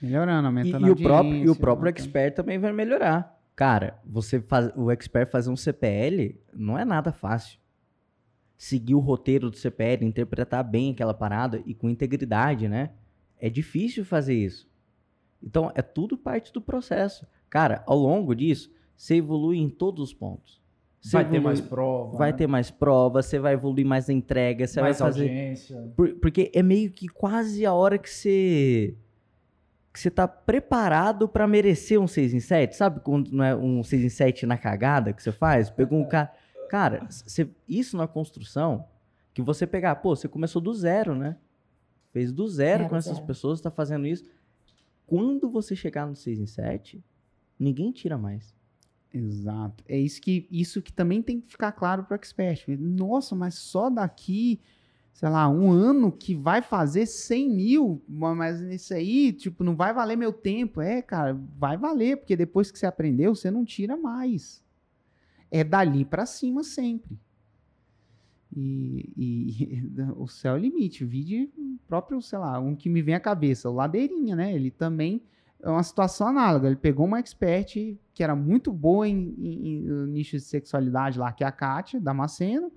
[0.00, 3.40] Melhorando, aumentando e, e o próprio E o próprio expert também vai melhorar.
[3.56, 7.58] Cara, você faz, o expert fazer um CPL não é nada fácil.
[8.56, 12.90] Seguir o roteiro do CPL, interpretar bem aquela parada e com integridade, né?
[13.42, 14.70] É difícil fazer isso.
[15.42, 17.26] Então, é tudo parte do processo.
[17.50, 20.62] Cara, ao longo disso, você evolui em todos os pontos.
[21.00, 22.16] Você vai evolui, ter mais prova.
[22.16, 22.38] Vai né?
[22.38, 25.22] ter mais prova, você vai evoluir mais na entrega, você mais vai fazer.
[25.22, 25.92] Audiência.
[25.96, 28.94] Por, porque é meio que quase a hora que você.
[29.92, 32.76] que você tá preparado para merecer um 6 em 7.
[32.76, 35.68] Sabe quando não é um 6 em 7 na cagada que você faz?
[35.68, 36.32] Pegou um cara.
[36.70, 38.86] Cara, você, isso na construção,
[39.34, 41.36] Que você pegar, pô, você começou do zero, né?
[42.12, 43.26] Fez do zero com essas zero.
[43.26, 44.24] pessoas, tá fazendo isso.
[45.06, 47.04] Quando você chegar no 6 em 7,
[47.58, 48.54] ninguém tira mais.
[49.12, 49.84] Exato.
[49.88, 52.66] É isso que, isso que também tem que ficar claro para o expert.
[52.78, 54.60] Nossa, mas só daqui,
[55.12, 59.92] sei lá, um ano que vai fazer 100 mil, mas isso aí, tipo, não vai
[59.92, 60.80] valer meu tempo.
[60.80, 64.62] É, cara, vai valer, porque depois que você aprendeu, você não tira mais.
[65.50, 67.18] É dali para cima sempre.
[68.54, 71.04] E, e, o céu é o limite.
[71.04, 71.50] O vídeo
[71.86, 74.54] próprio, sei lá, um que me vem à cabeça, o Ladeirinha, né?
[74.54, 75.22] Ele também
[75.60, 76.66] é uma situação análoga.
[76.66, 81.32] Ele pegou uma expert que era muito boa em, em, em nicho de sexualidade lá,
[81.32, 82.70] que é a Kátia Damasceno.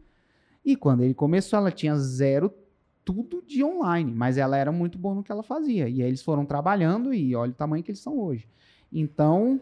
[0.64, 2.52] E quando ele começou, ela tinha zero
[3.04, 5.88] tudo de online, mas ela era muito boa no que ela fazia.
[5.88, 8.48] E aí eles foram trabalhando e olha o tamanho que eles são hoje.
[8.92, 9.62] Então,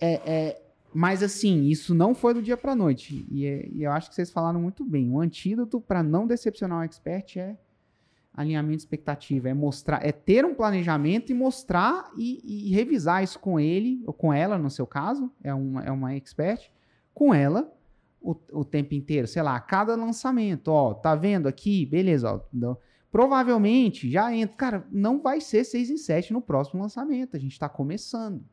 [0.00, 0.62] é, é,
[0.94, 3.26] mas assim, isso não foi do dia para noite.
[3.28, 5.10] E, é, e, eu acho que vocês falaram muito bem.
[5.10, 7.58] O antídoto para não decepcionar o expert é
[8.32, 13.38] alinhamento de expectativa, é mostrar, é ter um planejamento e mostrar e, e, revisar isso
[13.38, 16.70] com ele, ou com ela, no seu caso, é uma, é uma expert,
[17.12, 17.72] com ela
[18.20, 21.86] o, o tempo inteiro, sei lá, cada lançamento, ó, tá vendo aqui?
[21.86, 22.40] Beleza, ó.
[22.52, 22.76] Então,
[23.10, 24.56] provavelmente já entra.
[24.56, 28.44] Cara, não vai ser 6 em 7 no próximo lançamento, a gente tá começando.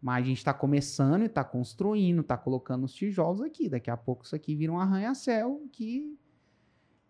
[0.00, 3.68] Mas a gente está começando e está construindo, está colocando os tijolos aqui.
[3.68, 6.16] Daqui a pouco isso aqui vira um arranha-céu que,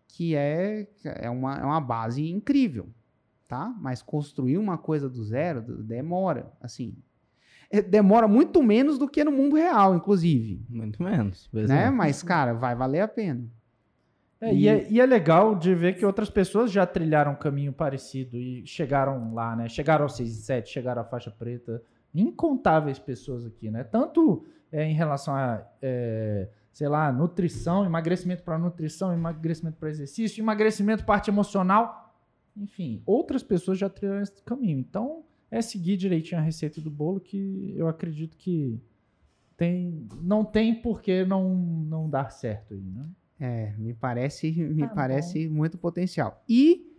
[0.07, 2.89] que é, é, uma, é uma base incrível,
[3.47, 3.73] tá?
[3.79, 6.97] Mas construir uma coisa do zero demora, assim.
[7.69, 10.61] É, demora muito menos do que no mundo real, inclusive.
[10.69, 11.49] Muito menos.
[11.53, 11.89] Né?
[11.89, 13.45] Mas, cara, vai valer a pena.
[14.41, 17.35] É, e, e, é, e, é, legal de ver que outras pessoas já trilharam um
[17.35, 19.69] caminho parecido e chegaram lá, né?
[19.69, 21.81] Chegaram ao 6 e 7, chegaram à faixa preta
[22.13, 23.83] incontáveis pessoas aqui, né?
[23.83, 30.41] Tanto é, em relação a, é, sei lá, nutrição, emagrecimento para nutrição, emagrecimento para exercício,
[30.41, 32.15] emagrecimento parte emocional,
[32.55, 34.79] enfim, outras pessoas já trilharam esse caminho.
[34.79, 38.79] Então, é seguir direitinho a receita do bolo que eu acredito que
[39.57, 43.05] tem, não tem por que não, não dar certo aí, né?
[43.39, 46.43] É, me parece, me tá parece muito potencial.
[46.47, 46.90] E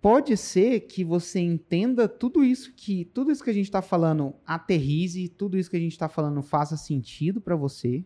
[0.00, 4.34] pode ser que você entenda tudo isso que tudo isso que a gente está falando
[4.46, 8.04] aterrize, tudo isso que a gente está falando faça sentido para você,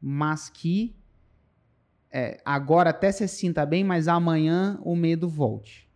[0.00, 0.94] mas que
[2.12, 5.88] é, agora até se sinta bem, mas amanhã o medo volte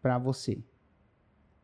[0.00, 0.62] para você,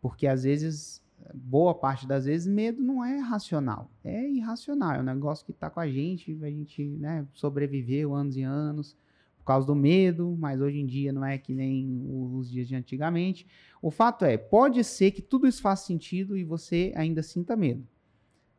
[0.01, 1.03] porque às vezes
[1.33, 5.71] boa parte das vezes medo não é racional, é irracional, é um negócio que está
[5.71, 8.97] com a gente, a gente né, sobreviveu anos e anos
[9.45, 12.75] por causa do medo, mas hoje em dia não é que nem os dias de
[12.75, 13.47] antigamente.
[13.83, 17.87] O fato é, pode ser que tudo isso faça sentido e você ainda sinta medo.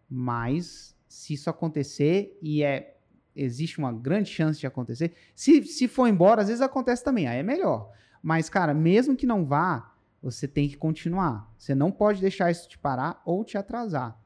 [0.08, 2.92] Mas se isso acontecer e é
[3.36, 7.40] existe uma grande chance de acontecer, se, se for embora, às vezes acontece também, aí
[7.40, 7.92] é melhor.
[8.22, 11.52] Mas cara, mesmo que não vá, você tem que continuar.
[11.58, 14.24] Você não pode deixar isso te parar ou te atrasar.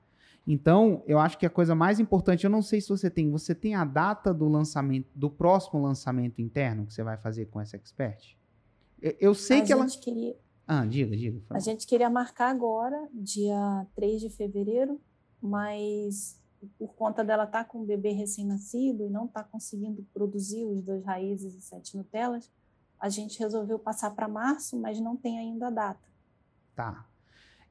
[0.51, 3.53] Então, eu acho que a coisa mais importante, eu não sei se você tem, você
[3.53, 7.75] tem a data do lançamento, do próximo lançamento interno que você vai fazer com essa
[7.75, 8.35] expert?
[8.99, 9.85] Eu, eu sei a que ela.
[9.85, 10.35] Queria...
[10.65, 11.39] Ah, diga, diga.
[11.51, 14.99] A gente queria marcar agora, dia 3 de fevereiro,
[15.39, 16.41] mas
[16.79, 20.65] por conta dela estar tá com um bebê recém-nascido e não estar tá conseguindo produzir
[20.65, 22.49] os dois raízes e sete Nutelas,
[22.99, 26.09] a gente resolveu passar para março, mas não tem ainda a data.
[26.75, 27.05] Tá.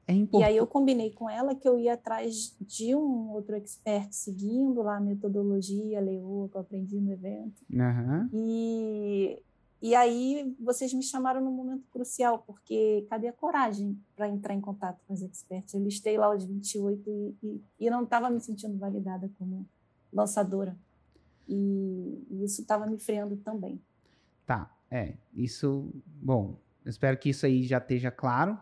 [0.09, 4.11] É e aí eu combinei com ela que eu ia atrás de um outro expert
[4.11, 7.63] seguindo lá a metodologia, a leoa que eu aprendi no evento.
[7.71, 8.27] Uhum.
[8.33, 9.39] E,
[9.79, 14.61] e aí vocês me chamaram num momento crucial, porque cadê a coragem para entrar em
[14.61, 15.75] contato com os experts?
[15.75, 19.63] Eu listei lá os 28 e, e, e não estava me sentindo validada como
[20.11, 20.75] lançadora.
[21.47, 23.79] E, e isso estava me freando também.
[24.43, 25.13] Tá, é.
[25.35, 28.57] Isso, bom, espero que isso aí já esteja claro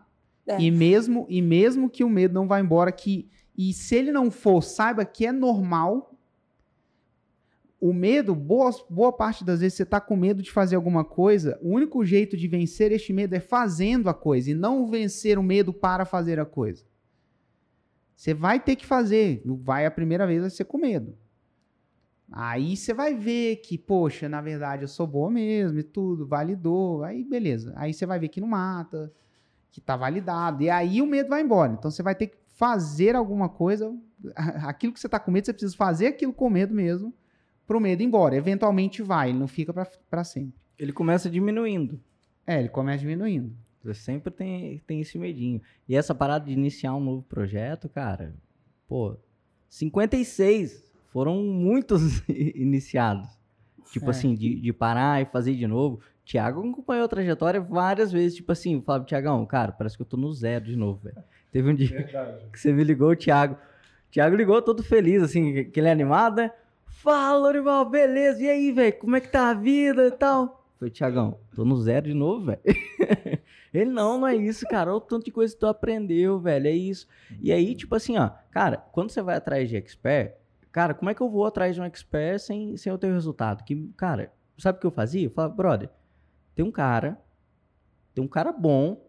[0.48, 0.60] é.
[0.60, 4.30] E, mesmo, e mesmo que o medo não vá embora, que e se ele não
[4.30, 6.14] for, saiba que é normal.
[7.80, 11.58] O medo, boa, boa parte das vezes você está com medo de fazer alguma coisa,
[11.60, 15.42] o único jeito de vencer este medo é fazendo a coisa e não vencer o
[15.42, 16.84] medo para fazer a coisa.
[18.16, 21.16] Você vai ter que fazer, vai a primeira vez vai ser com medo.
[22.30, 27.02] Aí você vai ver que, poxa, na verdade eu sou boa mesmo e tudo, validou,
[27.04, 27.72] aí beleza.
[27.76, 29.12] Aí você vai ver que não mata,
[29.70, 30.62] que está validado.
[30.62, 31.72] E aí o medo vai embora.
[31.72, 33.94] Então você vai ter que fazer alguma coisa.
[34.66, 37.14] Aquilo que você está com medo, você precisa fazer aquilo com medo mesmo
[37.66, 38.34] para o medo ir embora.
[38.34, 39.72] Eventualmente vai, ele não fica
[40.10, 40.58] para sempre.
[40.78, 42.00] Ele começa diminuindo.
[42.46, 43.54] É, ele começa diminuindo.
[43.82, 45.60] Você sempre tem, tem esse medinho.
[45.88, 48.34] E essa parada de iniciar um novo projeto, cara,
[48.88, 49.16] pô,
[49.68, 53.28] 56 foram muitos iniciados.
[53.92, 54.10] Tipo é.
[54.10, 56.00] assim, de, de parar e fazer de novo.
[56.28, 60.18] Tiago acompanhou a trajetória várias vezes, tipo assim, falava, Tiagão, cara, parece que eu tô
[60.18, 61.24] no zero de novo, velho.
[61.50, 62.44] Teve um dia Verdade.
[62.52, 63.54] que você me ligou, o Thiago.
[63.54, 66.52] O Thiago ligou todo feliz, assim, que ele é animado, né?
[66.84, 68.42] Fala, Lorival, beleza?
[68.42, 70.68] E aí, velho, como é que tá a vida e tal?
[70.78, 72.60] Falei, Tiagão, tô no zero de novo, velho.
[73.72, 74.90] Ele, não, não é isso, cara.
[74.90, 76.66] Olha o tanto de coisa que tu aprendeu, velho.
[76.66, 77.08] É isso.
[77.40, 80.34] E aí, tipo assim, ó, cara, quando você vai atrás de expert,
[80.70, 83.14] cara, como é que eu vou atrás de um expert sem, sem eu ter o
[83.14, 83.64] resultado?
[83.64, 85.26] Que, cara, sabe o que eu fazia?
[85.26, 85.90] Eu falava, brother,
[86.58, 87.24] tem um cara,
[88.12, 89.08] tem um cara bom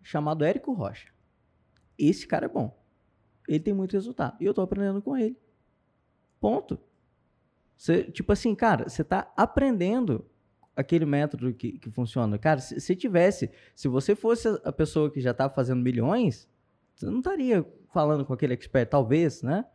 [0.00, 1.12] chamado Érico Rocha.
[1.98, 2.74] Esse cara é bom.
[3.46, 4.38] Ele tem muito resultado.
[4.40, 5.36] E eu tô aprendendo com ele.
[6.40, 6.80] Ponto.
[7.76, 10.24] Você, tipo assim, cara, você tá aprendendo
[10.74, 12.38] aquele método que, que funciona.
[12.38, 16.48] Cara, se, se tivesse, se você fosse a pessoa que já tá fazendo milhões,
[16.94, 19.66] você não estaria falando com aquele expert, talvez, né?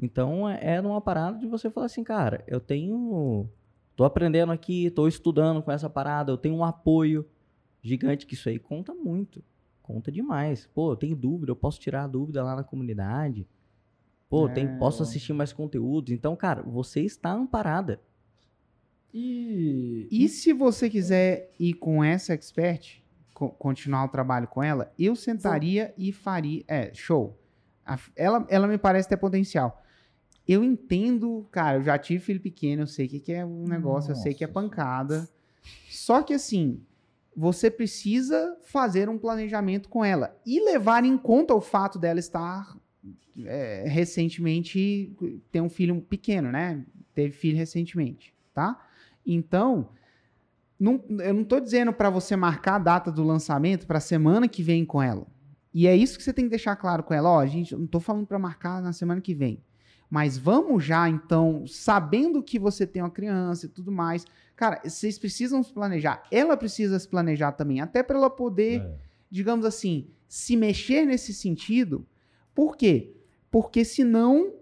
[0.00, 3.46] Então é, é uma parada de você falar assim, cara, eu tenho.
[3.96, 7.26] Tô aprendendo aqui, tô estudando com essa parada, eu tenho um apoio
[7.82, 9.42] gigante, que isso aí conta muito.
[9.82, 10.68] Conta demais.
[10.74, 13.48] Pô, eu tenho dúvida, eu posso tirar a dúvida lá na comunidade.
[14.28, 14.52] Pô, é...
[14.52, 16.12] tem, posso assistir mais conteúdos.
[16.12, 18.00] Então, cara, você está amparada.
[19.14, 20.08] E...
[20.10, 23.00] e se você quiser ir com essa expert,
[23.32, 25.94] co continuar o trabalho com ela, eu sentaria Sim.
[25.96, 26.64] e faria.
[26.66, 27.38] É, show.
[27.84, 29.80] A, ela, ela me parece ter potencial.
[30.48, 33.64] Eu entendo, cara, eu já tive filho pequeno, eu sei o que, que é um
[33.64, 34.12] negócio, Nossa.
[34.12, 35.28] eu sei que é pancada.
[35.90, 36.80] Só que assim,
[37.36, 42.76] você precisa fazer um planejamento com ela e levar em conta o fato dela estar
[43.44, 45.14] é, recentemente
[45.50, 46.84] ter um filho pequeno, né?
[47.14, 48.80] Teve filho recentemente, tá?
[49.26, 49.90] Então,
[50.78, 54.48] não, eu não estou dizendo para você marcar a data do lançamento para a semana
[54.48, 55.26] que vem com ela.
[55.74, 57.30] E é isso que você tem que deixar claro com ela.
[57.30, 59.62] Ó, gente, eu não estou falando para marcar na semana que vem.
[60.08, 64.24] Mas vamos já, então, sabendo que você tem uma criança e tudo mais,
[64.56, 66.26] Cara, vocês precisam se planejar.
[66.30, 68.94] Ela precisa se planejar também, até para ela poder, é.
[69.30, 72.06] digamos assim, se mexer nesse sentido.
[72.54, 73.14] Por quê?
[73.50, 74.54] Porque senão.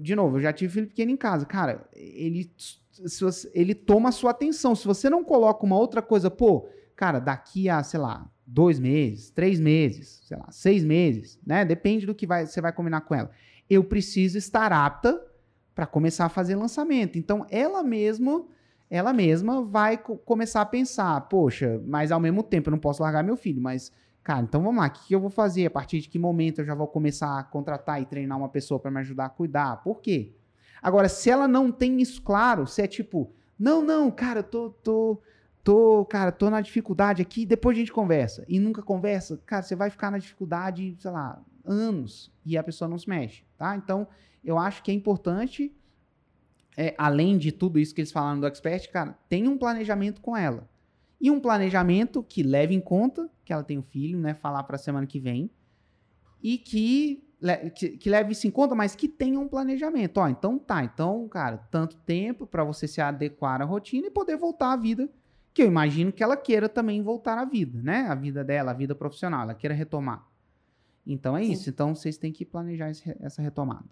[0.00, 1.44] De novo, eu já tive filho pequeno em casa.
[1.44, 2.50] Cara, ele,
[2.98, 4.74] você, ele toma a sua atenção.
[4.74, 6.66] Se você não coloca uma outra coisa, pô,
[6.96, 11.66] cara, daqui a, sei lá, dois meses, três meses, sei lá, seis meses, né?
[11.66, 13.30] Depende do que vai, você vai combinar com ela.
[13.68, 15.22] Eu preciso estar apta
[15.74, 17.18] para começar a fazer lançamento.
[17.18, 18.44] Então, ela mesma,
[18.90, 23.02] ela mesma vai co começar a pensar, poxa, mas ao mesmo tempo eu não posso
[23.02, 23.90] largar meu filho, mas
[24.22, 25.66] cara, então vamos lá, o que, eu vou fazer?
[25.66, 28.78] A partir de que momento eu já vou começar a contratar e treinar uma pessoa
[28.78, 29.82] para me ajudar a cuidar?
[29.82, 30.32] Por quê?
[30.80, 34.70] Agora, se ela não tem isso claro, se é tipo, não, não, cara, eu tô,
[34.70, 35.22] tô,
[35.62, 38.44] tô, cara, tô na dificuldade aqui, depois a gente conversa.
[38.48, 42.88] E nunca conversa, cara, você vai ficar na dificuldade, sei lá, anos e a pessoa
[42.88, 43.76] não se mexe, tá?
[43.76, 44.06] Então,
[44.44, 45.74] eu acho que é importante,
[46.76, 50.36] é, além de tudo isso que eles falaram do expert, cara, tem um planejamento com
[50.36, 50.68] ela.
[51.20, 54.34] E um planejamento que leve em conta que ela tem um filho, né?
[54.34, 55.48] Falar para semana que vem.
[56.42, 57.22] E que,
[57.76, 60.18] que, que, leve isso em conta, mas que tenha um planejamento.
[60.18, 60.82] Ó, então tá.
[60.82, 65.08] Então, cara, tanto tempo para você se adequar à rotina e poder voltar à vida.
[65.54, 68.08] Que eu imagino que ela queira também voltar à vida, né?
[68.08, 69.42] A vida dela, a vida profissional.
[69.42, 70.26] Ela queira retomar.
[71.06, 71.52] Então é Sim.
[71.52, 71.70] isso.
[71.70, 73.88] Então vocês têm que planejar esse, essa retomada.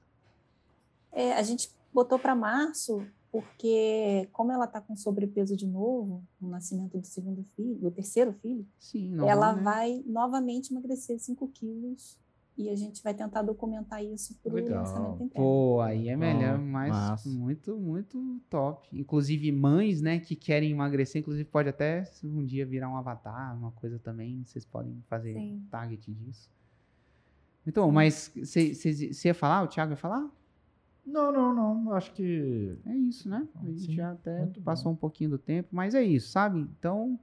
[1.12, 6.48] É, a gente botou para março porque como ela está com sobrepeso de novo, no
[6.48, 9.62] nascimento do segundo filho, do terceiro filho, Sim, ela né?
[9.62, 12.18] vai novamente emagrecer 5 quilos
[12.58, 15.46] e a gente vai tentar documentar isso para o lançamento interno.
[15.46, 17.28] Pô, aí é melhor, oh, mas massa.
[17.28, 18.88] muito, muito top.
[18.92, 23.70] Inclusive mães, né, que querem emagrecer, inclusive pode até um dia virar um avatar, uma
[23.72, 25.64] coisa também, vocês podem fazer Sim.
[25.70, 26.50] target disso.
[27.66, 29.62] Então, mas você ia falar?
[29.62, 30.28] O Thiago ia falar?
[31.04, 31.92] Não, não, não.
[31.92, 32.76] Acho que.
[32.86, 33.46] É isso, né?
[33.60, 34.92] A gente Sim, já até passou bom.
[34.92, 36.60] um pouquinho do tempo, mas é isso, sabe?
[36.60, 37.18] Então.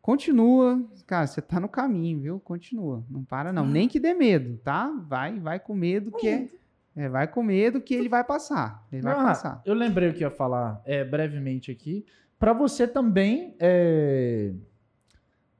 [0.00, 0.84] Continua.
[1.06, 2.40] Cara, você tá no caminho, viu?
[2.40, 3.04] Continua.
[3.10, 3.66] Não para, não.
[3.66, 4.88] Nem que dê medo, tá?
[5.08, 6.48] Vai, vai com medo que é.
[6.94, 8.86] É, vai com medo que ele vai passar.
[8.90, 9.62] Ele vai ah, passar.
[9.66, 12.06] Eu lembrei o que ia falar é, brevemente aqui.
[12.38, 14.52] Para você também é,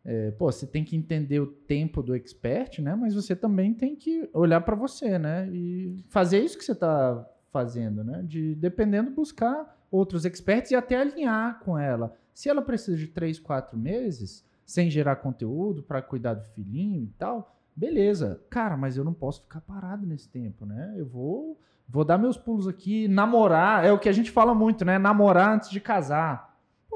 [0.08, 2.94] é, pô, você tem que entender o tempo do expert, né?
[2.94, 5.48] Mas você também tem que olhar para você, né?
[5.50, 8.22] E fazer isso que você está fazendo, né?
[8.22, 12.14] De dependendo buscar outros experts e até alinhar com ela.
[12.32, 17.12] Se ela precisa de três, quatro meses sem gerar conteúdo para cuidar do filhinho e
[17.18, 18.40] tal, beleza.
[18.48, 20.94] Cara, mas eu não posso ficar parado nesse tempo, né?
[20.96, 24.84] Eu vou vou dar meus pulos aqui, namorar, é o que a gente fala muito,
[24.84, 24.98] né?
[24.98, 26.45] Namorar antes de casar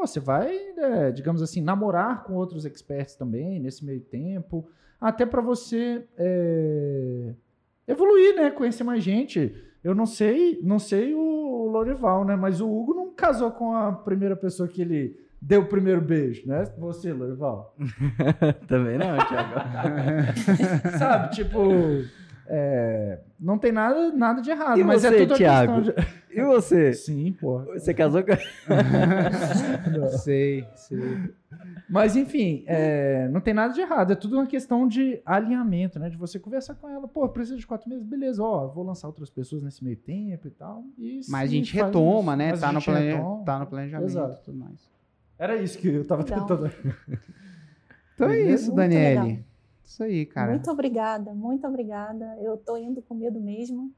[0.00, 4.66] pô, você vai, é, digamos assim, namorar com outros experts também nesse meio tempo,
[4.98, 7.34] até para você é,
[7.86, 8.50] evoluir, né?
[8.50, 9.54] Conhecer mais gente.
[9.84, 12.34] Eu não sei, não sei o Lorival, né?
[12.34, 16.46] Mas o Hugo não casou com a primeira pessoa que ele deu o primeiro beijo,
[16.46, 16.64] né?
[16.78, 17.74] Você, Lorival.
[18.66, 19.54] Também não, Thiago.
[20.98, 21.58] Sabe, tipo.
[22.52, 25.82] É, não tem nada, nada de errado, E mas é você, tudo a Thiago?
[25.84, 26.20] questão de...
[26.32, 26.92] E você?
[26.92, 27.60] Sim, pô.
[27.74, 28.30] Você casou com.
[30.18, 31.00] sei, sei.
[31.88, 34.12] Mas enfim, é, não tem nada de errado.
[34.12, 36.08] É tudo uma questão de alinhamento, né?
[36.08, 37.08] De você conversar com ela.
[37.08, 38.42] Pô, precisa de quatro meses, beleza.
[38.42, 40.84] Ó, vou lançar outras pessoas nesse meio tempo e tal.
[40.96, 42.38] E Mas a sim, gente retoma, isso.
[42.38, 42.50] né?
[42.52, 43.12] Mas Tá no, plane...
[43.12, 43.44] retoma.
[43.44, 44.44] tá no planejamento Exato.
[44.44, 44.90] tudo mais.
[45.38, 46.40] Era isso que eu tava Legal.
[46.46, 46.70] tentando.
[48.14, 49.44] Então é isso, Daniele.
[49.90, 50.52] Isso aí, cara.
[50.52, 52.36] Muito obrigada, muito obrigada.
[52.40, 53.92] Eu tô indo com medo mesmo.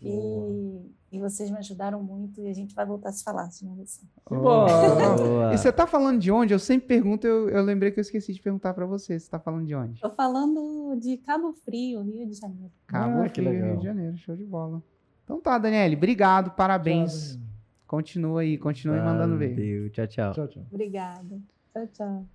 [0.00, 0.80] E,
[1.12, 4.08] e vocês me ajudaram muito e a gente vai voltar a se falar, senhor Luciano.
[4.28, 5.16] Boa.
[5.16, 5.54] Boa.
[5.54, 6.54] E você tá falando de onde?
[6.54, 9.18] Eu sempre pergunto, eu, eu lembrei que eu esqueci de perguntar pra você.
[9.18, 10.00] Você tá falando de onde?
[10.00, 12.72] Tô falando de Cabo Frio, Rio de Janeiro.
[12.86, 13.50] Cabo Ah, Frio.
[13.50, 14.82] Rio de Janeiro, show de bola.
[15.24, 17.38] Então tá, Daniele, obrigado, parabéns.
[17.86, 19.54] Continua aí, continue mandando ver.
[19.54, 20.32] Valeu, Tchau, tchau.
[20.32, 20.62] Tchau, tchau.
[20.70, 21.38] Obrigada.
[21.72, 22.26] Tchau, tchau.